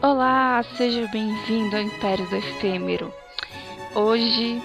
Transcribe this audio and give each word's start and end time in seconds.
Olá, 0.00 0.62
seja 0.76 1.08
bem-vindo 1.08 1.74
ao 1.74 1.82
Império 1.82 2.24
do 2.30 2.36
Efêmero. 2.36 3.12
Hoje 3.96 4.62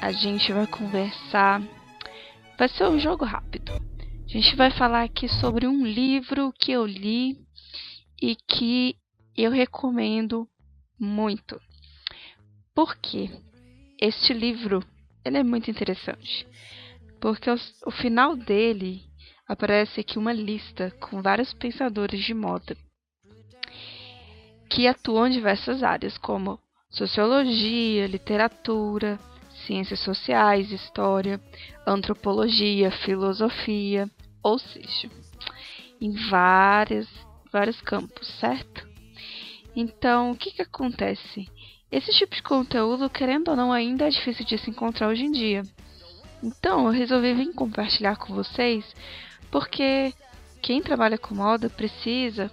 a 0.00 0.12
gente 0.12 0.52
vai 0.52 0.68
conversar. 0.68 1.60
Vai 2.56 2.68
ser 2.68 2.84
um 2.84 3.00
jogo 3.00 3.24
rápido. 3.24 3.72
A 3.72 4.28
gente 4.28 4.54
vai 4.54 4.70
falar 4.70 5.02
aqui 5.02 5.28
sobre 5.28 5.66
um 5.66 5.84
livro 5.84 6.52
que 6.52 6.70
eu 6.70 6.86
li 6.86 7.36
e 8.22 8.36
que 8.36 8.94
eu 9.36 9.50
recomendo 9.50 10.48
muito. 10.96 11.60
Por 12.72 12.96
quê? 12.98 13.28
Este 14.00 14.32
livro 14.32 14.80
ele 15.24 15.38
é 15.38 15.42
muito 15.42 15.68
interessante. 15.72 16.46
Porque 17.20 17.50
o, 17.50 17.56
o 17.84 17.90
final 17.90 18.36
dele 18.36 19.02
aparece 19.48 19.98
aqui 19.98 20.20
uma 20.20 20.32
lista 20.32 20.92
com 21.00 21.20
vários 21.20 21.52
pensadores 21.52 22.24
de 22.24 22.32
moda 22.32 22.76
que 24.74 24.88
atuam 24.88 25.28
em 25.28 25.30
diversas 25.30 25.84
áreas, 25.84 26.18
como 26.18 26.58
sociologia, 26.90 28.08
literatura, 28.08 29.20
ciências 29.64 30.00
sociais, 30.00 30.72
história, 30.72 31.40
antropologia, 31.86 32.90
filosofia, 32.90 34.10
ou 34.42 34.58
seja, 34.58 35.08
em 36.00 36.10
várias, 36.28 37.06
vários 37.52 37.80
campos, 37.82 38.26
certo? 38.40 38.84
Então, 39.76 40.32
o 40.32 40.36
que, 40.36 40.50
que 40.50 40.62
acontece? 40.62 41.48
Esse 41.90 42.10
tipo 42.10 42.34
de 42.34 42.42
conteúdo, 42.42 43.08
querendo 43.08 43.48
ou 43.52 43.56
não, 43.56 43.72
ainda 43.72 44.08
é 44.08 44.10
difícil 44.10 44.44
de 44.44 44.58
se 44.58 44.70
encontrar 44.70 45.06
hoje 45.06 45.22
em 45.22 45.30
dia. 45.30 45.62
Então, 46.42 46.86
eu 46.86 46.92
resolvi 46.92 47.32
vir 47.32 47.54
compartilhar 47.54 48.16
com 48.16 48.34
vocês, 48.34 48.84
porque 49.52 50.12
quem 50.60 50.82
trabalha 50.82 51.16
com 51.16 51.32
moda 51.32 51.70
precisa 51.70 52.50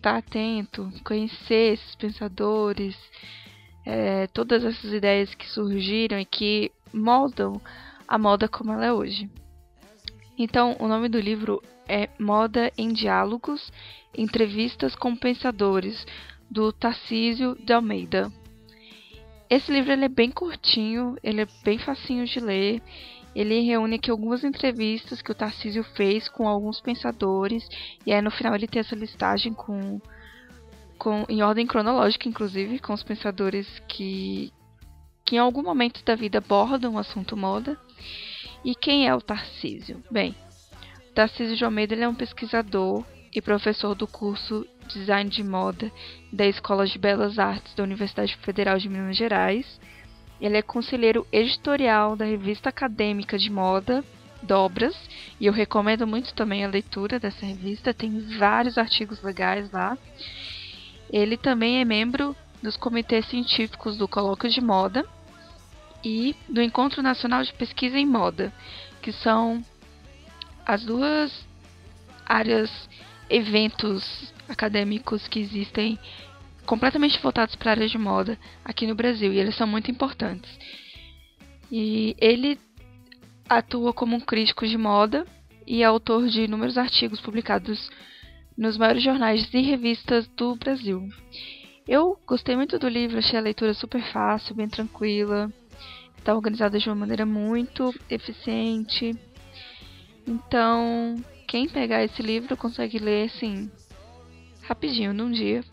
estar 0.00 0.16
atento, 0.16 0.90
conhecer 1.04 1.74
esses 1.74 1.94
pensadores, 1.94 2.96
é, 3.86 4.26
todas 4.28 4.64
essas 4.64 4.92
ideias 4.92 5.34
que 5.34 5.46
surgiram 5.46 6.18
e 6.18 6.24
que 6.24 6.72
moldam 6.92 7.60
a 8.08 8.18
moda 8.18 8.48
como 8.48 8.72
ela 8.72 8.86
é 8.86 8.92
hoje. 8.92 9.30
Então, 10.38 10.74
o 10.80 10.88
nome 10.88 11.08
do 11.08 11.20
livro 11.20 11.62
é 11.86 12.08
Moda 12.18 12.72
em 12.78 12.92
Diálogos, 12.92 13.70
Entrevistas 14.16 14.96
com 14.96 15.14
Pensadores, 15.14 16.06
do 16.50 16.72
Tarcísio 16.72 17.54
de 17.62 17.72
Almeida. 17.72 18.32
Esse 19.50 19.70
livro 19.70 19.92
ele 19.92 20.06
é 20.06 20.08
bem 20.08 20.30
curtinho, 20.30 21.16
ele 21.22 21.42
é 21.42 21.48
bem 21.62 21.78
facinho 21.78 22.24
de 22.24 22.40
ler. 22.40 22.82
Ele 23.34 23.60
reúne 23.60 23.96
aqui 23.96 24.10
algumas 24.10 24.42
entrevistas 24.42 25.22
que 25.22 25.30
o 25.30 25.34
Tarcísio 25.34 25.84
fez 25.94 26.28
com 26.28 26.48
alguns 26.48 26.80
pensadores 26.80 27.66
e 28.04 28.12
aí 28.12 28.20
no 28.20 28.30
final 28.30 28.54
ele 28.54 28.66
tem 28.66 28.80
essa 28.80 28.96
listagem 28.96 29.54
com, 29.54 30.00
com 30.98 31.24
em 31.28 31.42
ordem 31.42 31.66
cronológica, 31.66 32.28
inclusive, 32.28 32.78
com 32.78 32.92
os 32.92 33.02
pensadores 33.02 33.66
que 33.88 34.52
que 35.24 35.36
em 35.36 35.38
algum 35.38 35.62
momento 35.62 36.04
da 36.04 36.16
vida 36.16 36.38
abordam 36.38 36.94
o 36.94 36.98
assunto 36.98 37.36
moda. 37.36 37.78
E 38.64 38.74
quem 38.74 39.06
é 39.06 39.14
o 39.14 39.20
Tarcísio? 39.20 40.02
Bem, 40.10 40.34
Tarcísio 41.14 41.56
de 41.56 41.64
Almeida 41.64 41.94
ele 41.94 42.02
é 42.02 42.08
um 42.08 42.14
pesquisador 42.14 43.04
e 43.32 43.40
professor 43.40 43.94
do 43.94 44.08
curso 44.08 44.66
Design 44.88 45.30
de 45.30 45.44
Moda 45.44 45.90
da 46.32 46.46
Escola 46.46 46.84
de 46.84 46.98
Belas 46.98 47.38
Artes 47.38 47.74
da 47.74 47.84
Universidade 47.84 48.36
Federal 48.38 48.76
de 48.78 48.88
Minas 48.88 49.16
Gerais. 49.16 49.80
Ele 50.40 50.56
é 50.56 50.62
conselheiro 50.62 51.26
editorial 51.30 52.16
da 52.16 52.24
revista 52.24 52.68
acadêmica 52.68 53.38
de 53.38 53.50
moda 53.50 54.04
Dobras, 54.42 54.96
e 55.38 55.46
eu 55.46 55.52
recomendo 55.52 56.06
muito 56.06 56.32
também 56.32 56.64
a 56.64 56.68
leitura 56.68 57.20
dessa 57.20 57.44
revista, 57.44 57.92
tem 57.92 58.20
vários 58.38 58.78
artigos 58.78 59.22
legais 59.22 59.70
lá. 59.70 59.98
Ele 61.10 61.36
também 61.36 61.80
é 61.80 61.84
membro 61.84 62.34
dos 62.62 62.76
comitês 62.76 63.26
científicos 63.26 63.98
do 63.98 64.08
Colóquio 64.08 64.48
de 64.48 64.60
Moda 64.60 65.04
e 66.02 66.34
do 66.48 66.62
Encontro 66.62 67.02
Nacional 67.02 67.42
de 67.42 67.52
Pesquisa 67.52 67.98
em 67.98 68.06
Moda, 68.06 68.52
que 69.02 69.12
são 69.12 69.62
as 70.64 70.84
duas 70.84 71.46
áreas 72.24 72.70
eventos 73.28 74.32
acadêmicos 74.48 75.28
que 75.28 75.40
existem 75.40 75.98
completamente 76.70 77.20
voltados 77.20 77.56
para 77.56 77.72
a 77.72 77.74
área 77.74 77.88
de 77.88 77.98
moda 77.98 78.38
aqui 78.64 78.86
no 78.86 78.94
Brasil 78.94 79.32
e 79.32 79.40
eles 79.40 79.56
são 79.56 79.66
muito 79.66 79.90
importantes. 79.90 80.48
E 81.68 82.14
ele 82.16 82.60
atua 83.48 83.92
como 83.92 84.14
um 84.14 84.20
crítico 84.20 84.64
de 84.64 84.78
moda 84.78 85.26
e 85.66 85.82
é 85.82 85.84
autor 85.84 86.28
de 86.28 86.42
inúmeros 86.42 86.78
artigos 86.78 87.20
publicados 87.20 87.90
nos 88.56 88.78
maiores 88.78 89.02
jornais 89.02 89.52
e 89.52 89.60
revistas 89.62 90.28
do 90.28 90.54
Brasil. 90.54 91.08
Eu 91.88 92.16
gostei 92.24 92.54
muito 92.54 92.78
do 92.78 92.88
livro, 92.88 93.18
achei 93.18 93.36
a 93.36 93.42
leitura 93.42 93.74
super 93.74 94.04
fácil, 94.12 94.54
bem 94.54 94.68
tranquila, 94.68 95.52
está 96.18 96.32
organizada 96.32 96.78
de 96.78 96.88
uma 96.88 96.94
maneira 96.94 97.26
muito 97.26 97.92
eficiente. 98.08 99.12
Então, 100.24 101.16
quem 101.48 101.68
pegar 101.68 102.04
esse 102.04 102.22
livro 102.22 102.56
consegue 102.56 103.00
ler 103.00 103.26
assim 103.26 103.68
rapidinho 104.62 105.12
num 105.12 105.32
dia. 105.32 105.64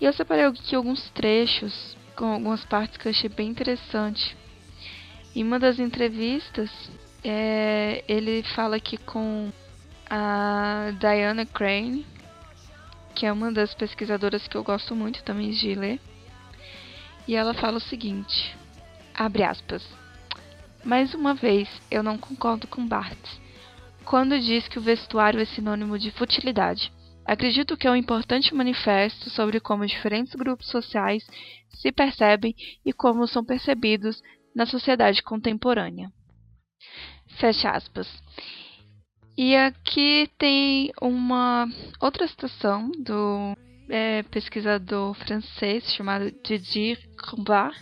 E 0.00 0.04
eu 0.04 0.12
separei 0.12 0.44
aqui 0.44 0.74
alguns 0.74 1.10
trechos 1.10 1.96
com 2.14 2.26
algumas 2.32 2.64
partes 2.64 2.96
que 2.96 3.06
eu 3.06 3.10
achei 3.10 3.28
bem 3.28 3.48
interessante. 3.48 4.36
Em 5.34 5.42
uma 5.42 5.58
das 5.58 5.78
entrevistas, 5.78 6.70
é, 7.24 8.04
ele 8.08 8.42
fala 8.54 8.76
aqui 8.76 8.96
com 8.96 9.52
a 10.08 10.92
Diana 10.98 11.44
Crane, 11.44 12.06
que 13.14 13.26
é 13.26 13.32
uma 13.32 13.52
das 13.52 13.74
pesquisadoras 13.74 14.46
que 14.46 14.56
eu 14.56 14.64
gosto 14.64 14.94
muito 14.94 15.22
também 15.24 15.50
de 15.50 15.74
ler. 15.74 16.00
E 17.26 17.34
ela 17.34 17.54
fala 17.54 17.78
o 17.78 17.80
seguinte: 17.80 18.56
abre 19.14 19.42
aspas. 19.42 19.86
Mais 20.84 21.12
uma 21.12 21.34
vez, 21.34 21.68
eu 21.90 22.02
não 22.02 22.16
concordo 22.16 22.66
com 22.66 22.86
Barthes 22.86 23.48
quando 24.08 24.40
diz 24.40 24.66
que 24.66 24.78
o 24.78 24.82
vestuário 24.82 25.38
é 25.38 25.44
sinônimo 25.44 25.98
de 25.98 26.10
futilidade. 26.10 26.90
Acredito 27.28 27.76
que 27.76 27.86
é 27.86 27.90
um 27.90 27.94
importante 27.94 28.54
manifesto 28.54 29.28
sobre 29.28 29.60
como 29.60 29.84
diferentes 29.84 30.34
grupos 30.34 30.70
sociais 30.70 31.22
se 31.68 31.92
percebem 31.92 32.56
e 32.86 32.90
como 32.90 33.28
são 33.28 33.44
percebidos 33.44 34.22
na 34.56 34.64
sociedade 34.64 35.22
contemporânea. 35.22 36.10
Fecha 37.38 37.70
aspas. 37.70 38.08
E 39.36 39.54
aqui 39.54 40.30
tem 40.38 40.90
uma 41.02 41.68
outra 42.00 42.26
citação 42.26 42.90
do 42.92 43.54
é, 43.90 44.22
pesquisador 44.22 45.12
francês 45.12 45.84
chamado 45.92 46.32
Didier 46.42 46.98
Combard, 47.28 47.78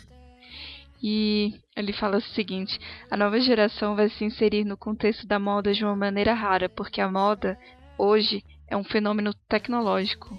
e 1.01 1.55
ele 1.77 1.93
fala 1.93 2.17
o 2.17 2.21
seguinte: 2.21 2.77
a 3.09 3.17
nova 3.17 3.39
geração 3.39 3.95
vai 3.95 4.09
se 4.09 4.25
inserir 4.25 4.65
no 4.65 4.77
contexto 4.77 5.25
da 5.25 5.39
moda 5.39 5.73
de 5.73 5.85
uma 5.85 5.95
maneira 5.95 6.35
rara, 6.35 6.69
porque 6.69 7.01
a 7.01 7.09
moda 7.09 7.57
hoje 7.97 8.43
é 8.69 8.77
um 8.77 8.85
fenômeno 8.85 9.33
tecnológico. 9.49 10.39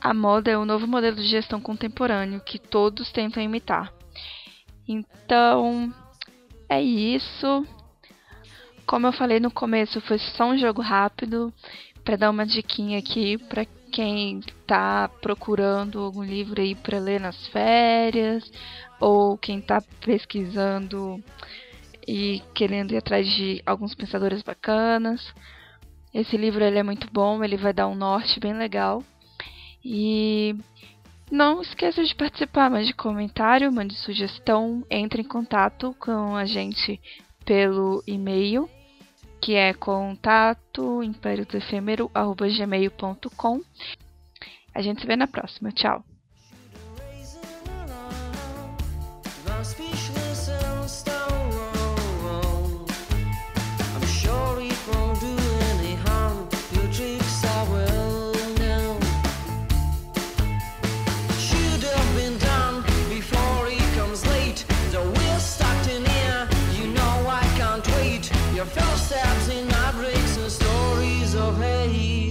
A 0.00 0.12
moda 0.12 0.50
é 0.50 0.58
o 0.58 0.64
novo 0.64 0.86
modelo 0.86 1.16
de 1.16 1.26
gestão 1.26 1.60
contemporâneo 1.60 2.40
que 2.40 2.58
todos 2.58 3.10
tentam 3.10 3.42
imitar. 3.42 3.92
Então, 4.86 5.92
é 6.68 6.80
isso. 6.82 7.66
Como 8.86 9.06
eu 9.06 9.12
falei 9.12 9.40
no 9.40 9.50
começo, 9.50 10.00
foi 10.02 10.18
só 10.18 10.50
um 10.50 10.58
jogo 10.58 10.82
rápido 10.82 11.52
para 12.04 12.16
dar 12.16 12.30
uma 12.30 12.44
diquinha 12.44 12.98
aqui 12.98 13.38
para 13.38 13.64
quem 13.90 14.40
está 14.40 15.08
procurando 15.22 16.00
algum 16.00 16.22
livro 16.22 16.60
aí 16.60 16.74
para 16.74 16.98
ler 16.98 17.20
nas 17.20 17.46
férias 17.46 18.44
ou 19.00 19.38
quem 19.38 19.60
está 19.60 19.80
pesquisando 20.04 21.22
e 22.06 22.42
querendo 22.54 22.92
ir 22.92 22.98
atrás 22.98 23.26
de 23.26 23.62
alguns 23.64 23.94
pensadores 23.94 24.42
bacanas. 24.42 25.32
Esse 26.14 26.36
livro 26.36 26.62
ele 26.62 26.78
é 26.78 26.82
muito 26.84 27.08
bom, 27.12 27.42
ele 27.42 27.56
vai 27.56 27.72
dar 27.72 27.88
um 27.88 27.96
norte 27.96 28.38
bem 28.38 28.54
legal. 28.54 29.02
E 29.84 30.54
não 31.28 31.60
esqueça 31.60 32.04
de 32.04 32.14
participar, 32.14 32.70
mande 32.70 32.94
comentário, 32.94 33.72
mande 33.72 33.96
sugestão, 33.96 34.86
entre 34.88 35.22
em 35.22 35.26
contato 35.26 35.94
com 35.98 36.36
a 36.36 36.44
gente 36.44 37.00
pelo 37.44 38.00
e-mail, 38.06 38.70
que 39.42 39.54
é 39.54 39.74
contato. 39.74 41.02
A 44.72 44.80
gente 44.80 45.00
se 45.00 45.06
vê 45.06 45.16
na 45.16 45.26
próxima. 45.26 45.72
Tchau! 45.72 46.04
away. 71.64 72.23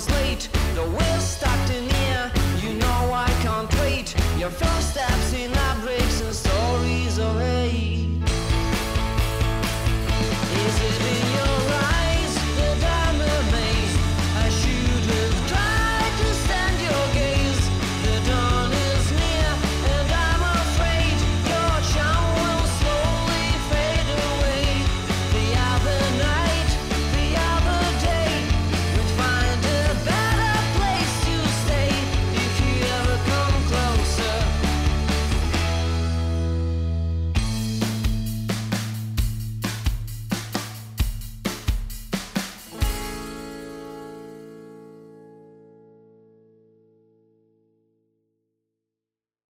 comes 0.00 0.10
late, 0.22 0.48
the 0.74 0.82
wheel's 0.82 1.24
stuck 1.24 1.70
in 1.70 1.88
here. 1.88 2.32
You 2.62 2.74
know 2.74 3.12
I 3.12 3.28
can't 3.42 3.72
wait. 3.80 4.14
Your 4.38 4.50
first 4.50 4.90
steps 4.90 5.32
in 5.32 5.52
our 5.52 5.76
breaks 5.80 6.20
and 6.20 6.34
stories 6.34 7.18
of 7.18 7.40
it. 7.40 7.59